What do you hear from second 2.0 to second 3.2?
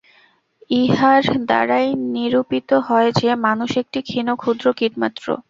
নিরূপিত হয়